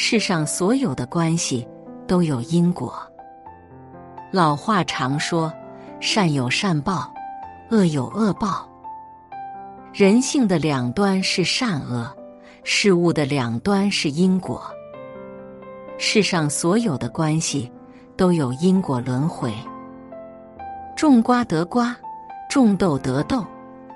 [0.00, 1.66] 世上所有的关系
[2.06, 2.94] 都有因果。
[4.30, 5.52] 老话常说
[5.98, 7.12] ：“善有善报，
[7.72, 8.64] 恶有恶报。”
[9.92, 12.16] 人性的两端是善恶，
[12.62, 14.62] 事物的两端是因果。
[15.98, 17.70] 世上所有的关系
[18.16, 19.52] 都有因果轮回。
[20.96, 21.94] 种瓜得瓜，
[22.48, 23.44] 种豆得豆，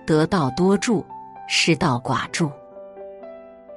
[0.05, 1.07] 得道多助，
[1.47, 2.51] 失道寡助。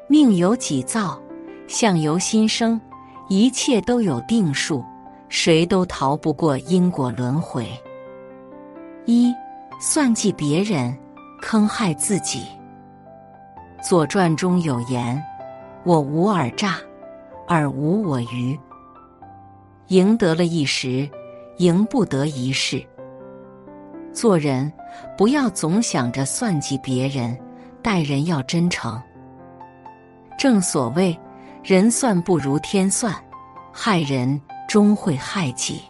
[0.08, 1.22] 命由己造。
[1.68, 2.80] 相由心生，
[3.28, 4.84] 一切都有定数，
[5.30, 7.68] 谁都逃不过因果轮回。
[9.06, 9.34] 一
[9.80, 10.96] 算计别人，
[11.42, 12.44] 坑害自己。
[13.88, 15.22] 《左传》中有言
[15.84, 16.78] ：“我无尔诈，
[17.48, 18.58] 尔无我愚。”
[19.90, 21.10] 赢得了一时，
[21.58, 22.84] 赢不得一世。
[24.14, 24.72] 做人
[25.18, 27.38] 不要总想着算计别人，
[27.82, 29.02] 待人要真诚。
[30.38, 31.18] 正所谓。
[31.66, 33.12] 人算不如天算，
[33.74, 35.82] 害人终会害己。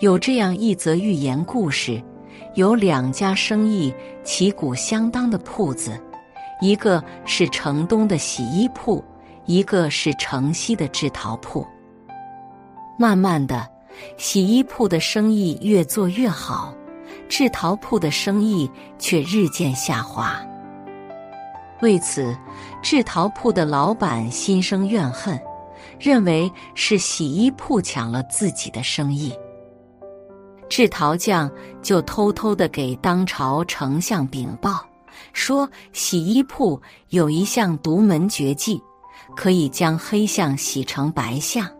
[0.00, 2.04] 有这样一则寓言故事：
[2.52, 3.90] 有两家生意
[4.22, 5.98] 旗鼓相当的铺子，
[6.60, 9.02] 一个是城东的洗衣铺，
[9.46, 11.66] 一个是城西的制陶铺。
[12.98, 13.66] 慢慢的，
[14.18, 16.74] 洗衣铺的生意越做越好，
[17.30, 20.38] 制陶铺的生意却日渐下滑。
[21.84, 22.34] 为此，
[22.80, 25.38] 制陶铺的老板心生怨恨，
[26.00, 29.30] 认为是洗衣铺抢了自己的生意。
[30.70, 31.50] 制陶匠
[31.82, 34.82] 就偷偷的给当朝丞相禀报，
[35.34, 36.80] 说洗衣铺
[37.10, 38.80] 有一项独门绝技，
[39.36, 41.70] 可以将黑象洗成白象。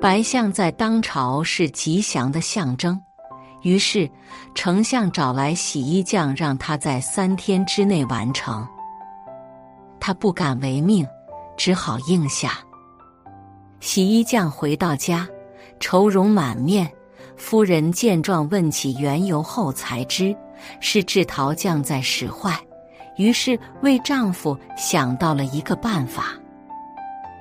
[0.00, 2.98] 白象在当朝是吉祥的象征。
[3.66, 4.08] 于是，
[4.54, 8.64] 丞相找来洗衣匠，让他在三天之内完成。
[9.98, 11.04] 他不敢违命，
[11.56, 12.60] 只好应下。
[13.80, 15.26] 洗衣匠回到家，
[15.80, 16.88] 愁容满面。
[17.36, 20.32] 夫人见状，问起缘由后，才知
[20.78, 22.56] 是制陶匠在使坏。
[23.16, 26.34] 于是为丈夫想到了一个办法。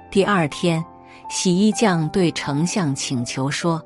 [0.09, 0.84] 第二天，
[1.30, 3.80] 洗衣匠对丞相请求说：“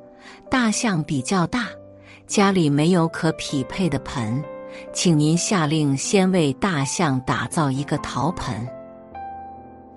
[0.50, 1.66] 大象比较大。”
[2.30, 4.40] 家里没有可匹配的盆，
[4.92, 8.68] 请您下令先为大象打造一个陶盆。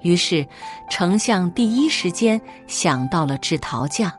[0.01, 0.43] 于是，
[0.89, 4.11] 丞相第一时间想到了制陶匠，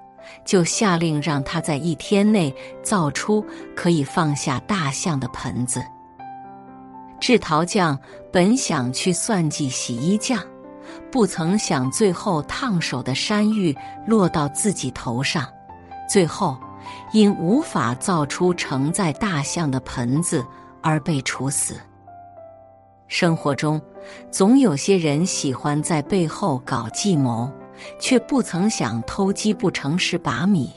[0.44, 2.54] 就下令让他在一天内
[2.84, 5.82] 造出可以放下大象的盆子。
[7.18, 7.98] 制陶匠
[8.32, 10.40] 本想去算计洗衣匠，
[11.10, 13.76] 不曾想最后烫手的山芋
[14.06, 15.44] 落到自己头上，
[16.08, 16.56] 最后。
[17.12, 20.44] 因无法造出承载大象的盆子
[20.82, 21.76] 而被处死。
[23.06, 23.80] 生活中，
[24.30, 27.50] 总有些人喜欢在背后搞计谋，
[27.98, 30.72] 却不曾想偷鸡不成蚀把米，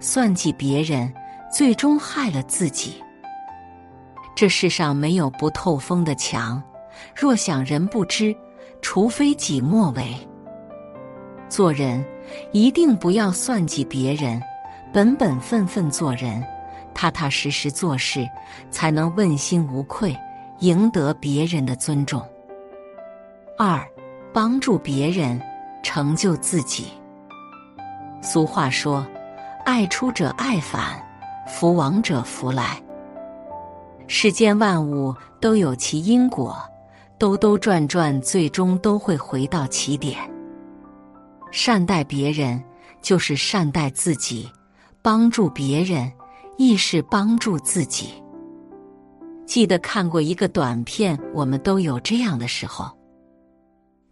[0.00, 1.12] 算计别人，
[1.52, 3.02] 最终害了自己。
[4.34, 6.62] 这世上没有不透风的墙，
[7.14, 8.34] 若想人不知，
[8.82, 10.16] 除非己莫为。
[11.48, 12.04] 做人
[12.52, 14.42] 一定不要算计别人。
[14.96, 16.42] 本本分分做人，
[16.94, 18.26] 踏踏实实做事，
[18.70, 20.16] 才能问心无愧，
[20.60, 22.26] 赢得别人的尊重。
[23.58, 23.86] 二，
[24.32, 25.38] 帮助别人，
[25.82, 26.86] 成就自己。
[28.22, 29.06] 俗话说
[29.66, 30.98] ：“爱出者爱返，
[31.46, 32.82] 福往者福来。”
[34.08, 36.56] 世间万物都有其因果，
[37.18, 40.18] 兜兜转转，最终都会回到起点。
[41.52, 42.64] 善待别人，
[43.02, 44.50] 就是善待自己。
[45.06, 46.10] 帮助别人，
[46.56, 48.20] 亦是帮助自己。
[49.46, 52.90] 记得看过一个短片，我们都有这样的时候。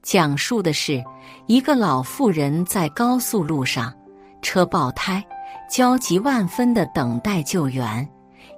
[0.05, 1.02] 讲述的是
[1.49, 3.93] 一个老妇人在高速路上，
[4.41, 5.20] 车爆胎，
[5.69, 8.08] 焦急万分的等待救援。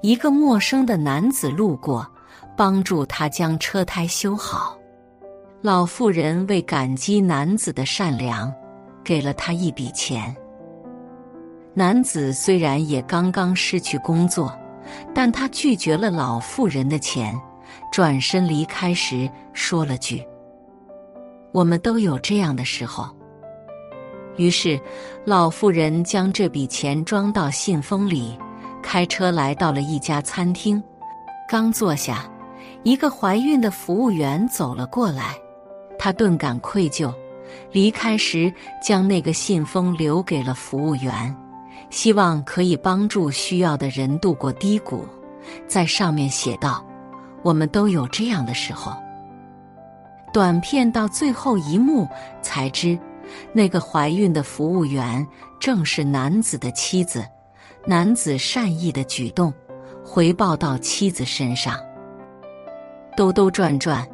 [0.02, 2.06] 一个陌生的男子路过，
[2.54, 4.76] 帮助他将车胎修好。
[5.62, 8.52] 老妇人为感激男子的善良，
[9.02, 10.36] 给了他一笔钱。
[11.78, 14.50] 男子虽然也刚刚失去工作，
[15.14, 17.38] 但他拒绝了老妇人的钱，
[17.92, 20.26] 转身离开时说了句
[21.52, 23.14] ：“我们都有这样的时候。”
[24.38, 24.80] 于是，
[25.26, 28.38] 老妇人将这笔钱装到信封里，
[28.82, 30.82] 开车来到了一家餐厅。
[31.46, 32.26] 刚坐下，
[32.84, 35.34] 一个怀孕的服务员走了过来。
[35.98, 37.12] 他顿感愧疚，
[37.70, 38.50] 离开时
[38.82, 41.36] 将那个信封留给了服务员，
[41.90, 45.06] 希望可以帮助需要的人度过低谷。
[45.66, 46.84] 在上面写道
[47.42, 48.94] ：“我们都有这样的时候。”
[50.32, 52.08] 短片到最后一幕
[52.42, 52.98] 才知，
[53.52, 55.26] 那个怀孕的服务员
[55.60, 57.24] 正是男子的妻子。
[57.86, 59.52] 男子善意的举动，
[60.04, 61.78] 回报到妻子身上。
[63.16, 64.06] 兜兜转转。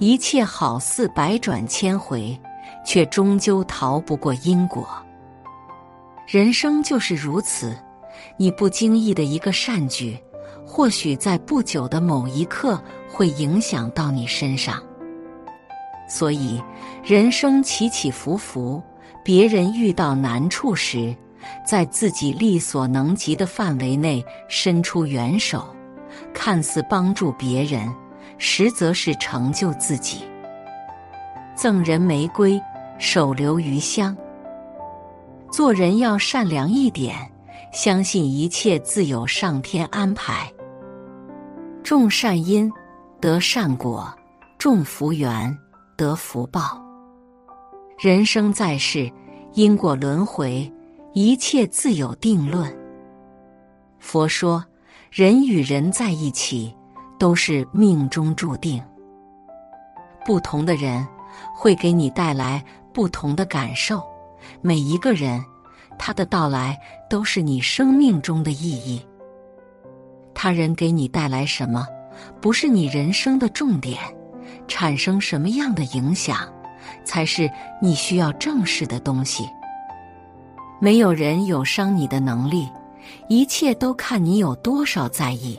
[0.00, 2.40] 一切好似百转千回，
[2.86, 4.88] 却终究逃不过因果。
[6.28, 7.74] 人生就是如此，
[8.36, 10.14] 你不经意的一个善举，
[10.66, 12.78] 或许在不久的某一刻
[13.10, 14.82] 会影响到你身上。
[16.06, 16.62] 所以，
[17.02, 18.82] 人生起起伏伏，
[19.24, 21.16] 别人遇到难处时，
[21.66, 25.74] 在自己力所能及的范围内伸出援手，
[26.34, 27.90] 看似帮助别人。
[28.40, 30.18] 实则是成就自己。
[31.56, 32.60] 赠人玫瑰，
[32.98, 34.16] 手留余香。
[35.50, 37.16] 做人要善良一点，
[37.72, 40.52] 相信一切自有上天安排。
[41.82, 42.70] 种善因
[43.20, 44.08] 得善果，
[44.58, 45.56] 种福缘
[45.96, 46.82] 得福报。
[47.98, 49.10] 人生在世，
[49.54, 50.72] 因果轮回，
[51.12, 52.76] 一切自有定论。
[53.98, 54.64] 佛说，
[55.10, 56.74] 人与人在一起。
[57.18, 58.80] 都是命中注定。
[60.24, 61.04] 不同的人
[61.52, 64.00] 会给你带来不同的感受，
[64.60, 65.44] 每一个人
[65.98, 66.78] 他的到来
[67.08, 69.04] 都是你生命中的意义。
[70.34, 71.86] 他人给你带来什么，
[72.40, 73.98] 不是你人生的重点，
[74.66, 76.38] 产生什么样的影响，
[77.04, 77.50] 才是
[77.82, 79.48] 你需要正视的东西。
[80.80, 82.68] 没有人有伤你的能力，
[83.28, 85.58] 一切都看你有多少在意。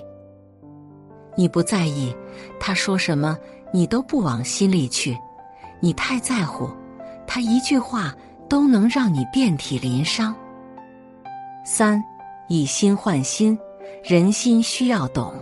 [1.35, 2.15] 你不在意，
[2.59, 3.37] 他说什么
[3.73, 5.17] 你都不往心里去。
[5.81, 6.69] 你太在乎，
[7.27, 8.13] 他一句话
[8.49, 10.35] 都能让你遍体鳞伤。
[11.63, 12.03] 三，
[12.47, 13.57] 以心换心，
[14.03, 15.33] 人心需要懂。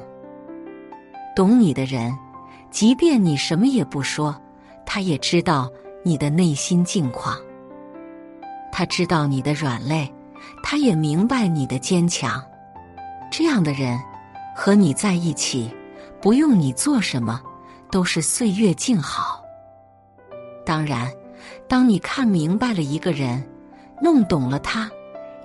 [1.36, 2.14] 懂你的人，
[2.70, 4.36] 即便你什么也不说，
[4.86, 5.72] 他也知道
[6.04, 7.38] 你的内心境况。
[8.72, 10.12] 他知道你的软肋，
[10.62, 12.44] 他也明白你的坚强。
[13.32, 13.98] 这样的人，
[14.56, 15.74] 和你在一起。
[16.20, 17.40] 不用你做什么，
[17.92, 19.40] 都是岁月静好。
[20.66, 21.10] 当然，
[21.68, 23.44] 当你看明白了一个人，
[24.02, 24.90] 弄懂了他，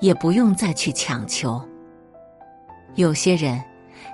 [0.01, 1.63] 也不用再去强求。
[2.95, 3.63] 有些人，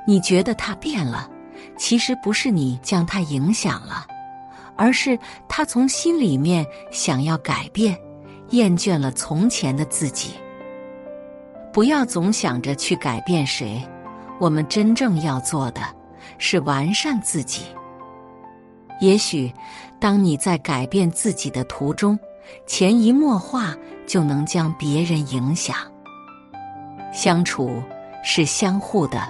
[0.06, 1.28] 你觉得他变了，
[1.76, 4.06] 其实不是你将他影响了，
[4.76, 5.18] 而是
[5.48, 7.98] 他从心里面想要改变，
[8.50, 10.34] 厌倦了从前的自己。
[11.72, 13.86] 不要总想着去改变谁，
[14.40, 15.80] 我们真正要做的。
[16.36, 17.64] 是完善自己。
[19.00, 19.52] 也许，
[20.00, 22.18] 当你在改变自己的途中，
[22.66, 23.74] 潜移默化
[24.06, 25.76] 就能将别人影响。
[27.12, 27.82] 相处
[28.24, 29.22] 是相互的，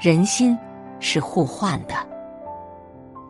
[0.00, 0.56] 人心
[1.00, 1.94] 是互换的。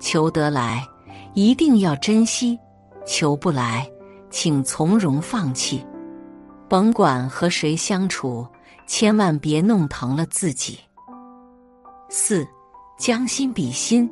[0.01, 0.87] 求得来，
[1.35, 2.59] 一定要珍惜；
[3.07, 3.89] 求不来，
[4.31, 5.85] 请从容放弃。
[6.69, 8.47] 甭管和谁相处，
[8.87, 10.79] 千万别弄疼了自己。
[12.09, 12.47] 四。
[12.99, 14.11] 将心比心，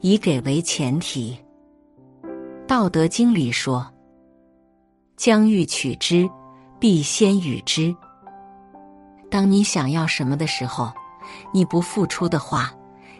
[0.00, 1.36] 以给为前提。
[2.66, 3.86] 《道德经》里说
[5.16, 6.28] ：“将欲取之，
[6.78, 7.94] 必先予之。”
[9.30, 10.92] 当你想要什么的时候，
[11.52, 12.72] 你不付出的话，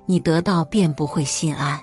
[0.06, 1.78] 你得到便不会心安。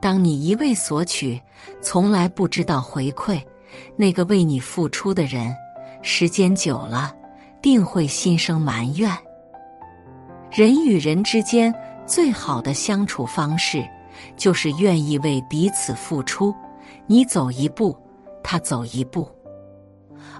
[0.00, 1.40] 当你一味索取，
[1.82, 3.40] 从来不知道回馈，
[3.96, 5.54] 那个为你付出的人，
[6.00, 7.14] 时间久了，
[7.60, 9.14] 定会心生埋怨。
[10.50, 11.74] 人与人之间。
[12.10, 13.88] 最好的相处方式，
[14.36, 16.52] 就是愿意为彼此付出，
[17.06, 17.96] 你走一步，
[18.42, 19.30] 他走一步，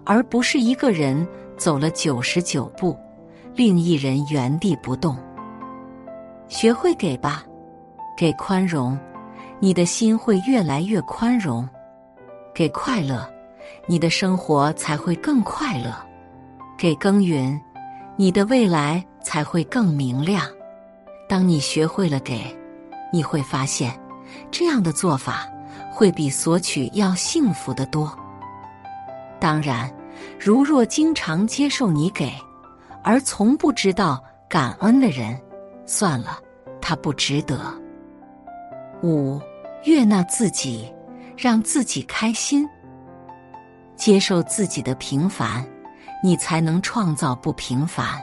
[0.05, 1.25] 而不是一个人
[1.57, 2.99] 走了九十九步，
[3.55, 5.17] 另一人原地不动。
[6.49, 7.45] 学会给吧，
[8.17, 8.99] 给宽容，
[9.61, 11.65] 你的心会越来越宽容；
[12.53, 13.33] 给快乐，
[13.87, 15.93] 你的生活才会更快乐；
[16.77, 17.57] 给耕耘，
[18.17, 20.45] 你的未来才会更明亮。
[21.31, 22.43] 当你学会了给，
[23.13, 23.97] 你会发现，
[24.51, 25.49] 这样的做法
[25.89, 28.13] 会比索取要幸福的多。
[29.39, 29.89] 当然，
[30.41, 32.33] 如若经常接受你给，
[33.05, 35.41] 而从不知道感恩的人，
[35.87, 36.37] 算了，
[36.81, 37.61] 他不值得。
[39.05, 39.41] 五，
[39.85, 40.93] 悦纳自己，
[41.37, 42.69] 让自己开心，
[43.95, 45.65] 接受自己的平凡，
[46.25, 48.19] 你才能创造不平凡；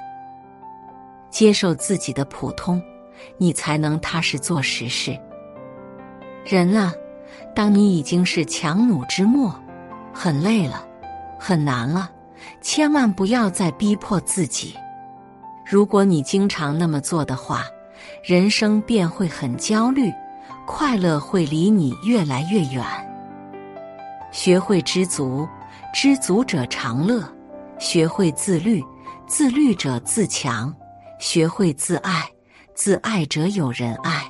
[1.30, 2.84] 接受自己的普通，
[3.38, 5.18] 你才能踏实做实事。
[6.46, 6.94] 人啊，
[7.56, 9.54] 当你已经是强弩之末，
[10.14, 10.86] 很累了，
[11.40, 12.10] 很难了，
[12.62, 14.76] 千万不要再逼迫自己。
[15.66, 17.66] 如果你经常那么做的话，
[18.24, 20.12] 人生便会很焦虑。
[20.66, 22.84] 快乐会离你越来越远。
[24.34, 25.48] 学会知足，
[25.94, 27.22] 知足者常乐；
[27.80, 28.84] 学会自律，
[29.26, 30.70] 自律者自强；
[31.20, 32.22] 学会自爱，
[32.78, 34.22] 自爱者有人爱。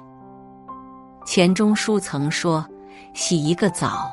[1.26, 2.66] 钱钟书曾说
[3.14, 4.10] ：“洗一个澡，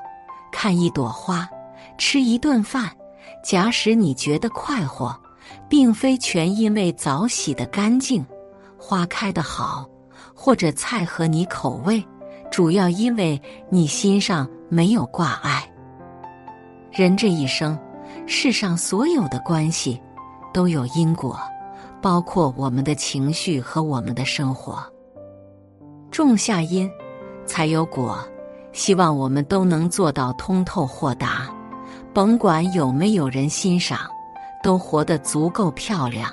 [0.50, 1.48] 看一朵花，
[1.96, 2.90] 吃一顿饭，
[3.44, 5.16] 假使你觉得快活，
[5.68, 8.26] 并非全因为澡洗得干净，
[8.76, 9.88] 花开得好，
[10.34, 12.04] 或者菜合你口味。”
[12.50, 15.64] 主要因为你心上没有挂碍。
[16.90, 17.78] 人这一生，
[18.26, 20.00] 世上所有的关系
[20.52, 21.38] 都有因果，
[22.04, 24.78] 包括我们的情绪和我们的生活。
[26.11, 26.90] 种下因，
[27.46, 28.18] 才有果。
[28.75, 31.49] 希望我们都能做到通透豁达，
[32.12, 34.00] 甭管有没有人欣赏，
[34.62, 36.30] 都活得足够漂亮。